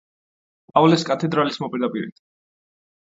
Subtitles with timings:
[0.77, 2.17] პავლეს კათედრალის მოპირდაპირედ.